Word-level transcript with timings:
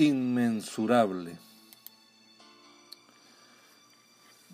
Inmensurable. 0.00 1.36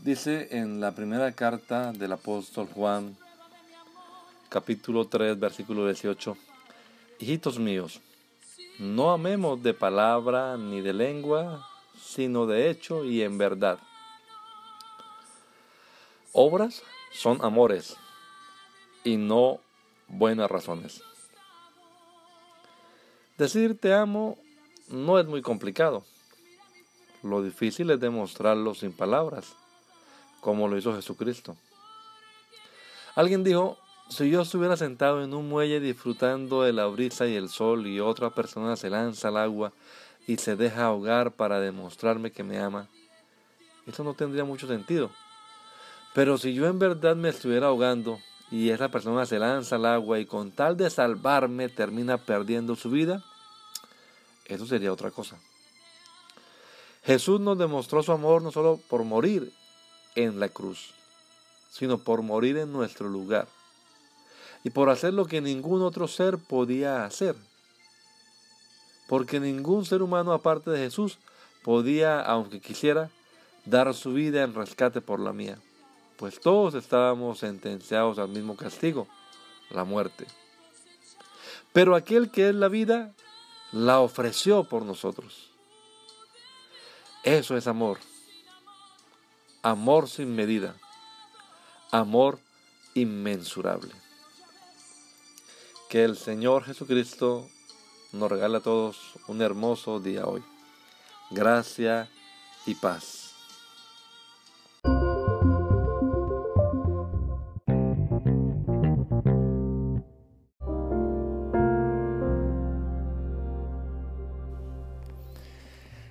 Dice 0.03 0.49
en 0.51 0.81
la 0.81 0.93
primera 0.93 1.31
carta 1.33 1.93
del 1.93 2.13
apóstol 2.13 2.67
Juan, 2.75 3.17
capítulo 4.49 5.07
3, 5.07 5.39
versículo 5.39 5.85
18, 5.85 6.37
Hijitos 7.21 7.61
míos, 7.61 8.01
no 8.81 9.13
amemos 9.13 9.63
de 9.63 9.73
palabra 9.73 10.57
ni 10.57 10.81
de 10.81 10.93
lengua, 10.93 11.65
sino 11.97 12.47
de 12.47 12.69
hecho 12.69 13.05
y 13.05 13.23
en 13.23 13.39
verdad. 13.39 13.79
Obras 16.33 16.83
son 17.13 17.39
amores 17.45 17.97
y 19.05 19.17
no 19.17 19.61
buenas 20.09 20.51
razones. 20.51 21.03
Decir 23.39 23.79
te 23.79 23.95
amo 23.95 24.39
no 24.89 25.19
es 25.19 25.27
muy 25.27 25.43
complicado. 25.43 26.05
Lo 27.23 27.43
difícil 27.43 27.91
es 27.91 28.01
demostrarlo 28.01 28.75
sin 28.75 28.93
palabras, 28.93 29.55
como 30.41 30.69
lo 30.69 30.79
hizo 30.79 30.95
Jesucristo. 30.95 31.57
Alguien 33.15 33.43
dijo, 33.43 33.79
si 34.09 34.31
yo 34.31 34.43
estuviera 34.43 34.77
sentado 34.77 35.25
en 35.25 35.35
un 35.35 35.49
muelle 35.49 35.81
disfrutando 35.81 36.63
de 36.63 36.73
la 36.73 36.87
brisa 36.87 37.27
y 37.27 37.35
el 37.35 37.49
sol 37.49 37.87
y 37.87 37.99
otra 37.99 38.31
persona 38.31 38.77
se 38.77 38.91
lanza 38.91 39.29
al 39.29 39.39
agua 39.39 39.73
y 40.27 40.37
se 40.37 40.55
deja 40.55 40.85
ahogar 40.85 41.33
para 41.33 41.59
demostrarme 41.59 42.31
que 42.31 42.45
me 42.45 42.59
ama, 42.59 42.89
eso 43.87 44.05
no 44.05 44.15
tendría 44.15 44.45
mucho 44.45 44.67
sentido. 44.67 45.11
Pero 46.15 46.39
si 46.39 46.55
yo 46.55 46.67
en 46.67 46.79
verdad 46.79 47.17
me 47.17 47.29
estuviera 47.29 47.69
ahogando 47.69 48.19
y 48.51 48.71
esa 48.71 48.89
persona 48.89 49.27
se 49.27 49.39
lanza 49.39 49.77
al 49.77 49.87
agua 49.87 50.19
y 50.21 50.27
con 50.27 50.53
tal 50.53 50.77
de 50.77 50.89
salvarme 50.89 51.69
termina 51.69 52.19
perdiendo 52.19 52.77
su 52.77 52.91
vida, 52.91 53.25
eso 54.49 54.67
sería 54.67 54.93
otra 54.93 55.11
cosa. 55.11 55.37
Jesús 57.05 57.41
nos 57.41 57.57
demostró 57.57 58.03
su 58.03 58.13
amor 58.13 58.43
no 58.43 58.51
solo 58.51 58.81
por 58.89 59.05
morir 59.05 59.53
en 60.17 60.41
la 60.41 60.49
cruz, 60.49 60.93
sino 61.71 61.99
por 61.99 62.23
morir 62.23 62.57
en 62.57 62.73
nuestro 62.73 63.09
lugar 63.09 63.47
y 64.65 64.71
por 64.71 64.91
hacer 64.91 65.15
lo 65.15 65.27
que 65.27 65.41
ningún 65.41 65.83
otro 65.83 66.09
ser 66.09 66.39
podía 66.39 67.05
hacer. 67.05 67.37
Porque 69.07 69.39
ningún 69.39 69.85
ser 69.85 70.03
humano 70.03 70.33
aparte 70.33 70.71
de 70.71 70.79
Jesús 70.79 71.19
podía, 71.63 72.21
aunque 72.21 72.61
quisiera, 72.61 73.09
dar 73.65 73.95
su 73.95 74.13
vida 74.13 74.43
en 74.43 74.55
rescate 74.55 75.01
por 75.01 75.21
la 75.21 75.33
mía, 75.33 75.59
pues 76.17 76.41
todos 76.41 76.75
estábamos 76.75 77.39
sentenciados 77.39 78.19
al 78.19 78.29
mismo 78.31 78.57
castigo, 78.57 79.07
la 79.71 79.85
muerte. 79.85 80.27
Pero 81.73 81.95
aquel 81.95 82.33
que 82.33 82.49
es 82.49 82.55
la 82.57 82.67
vida 82.67 83.13
la 83.73 84.01
ofreció 84.01 84.65
por 84.65 84.83
nosotros. 84.83 85.51
Eso 87.23 87.57
es 87.57 87.67
amor. 87.67 87.99
Amor 89.63 90.09
sin 90.09 90.35
medida. 90.35 90.77
Amor 91.91 92.39
inmensurable. 92.95 93.93
Que 95.89 96.05
el 96.05 96.17
Señor 96.17 96.65
Jesucristo 96.65 97.49
nos 98.13 98.31
regale 98.31 98.59
a 98.59 98.63
todos 98.63 98.97
un 99.27 99.43
hermoso 99.43 100.01
día 100.01 100.27
hoy. 100.27 100.43
Gracia 101.31 102.09
y 102.65 102.75
paz. 102.77 103.26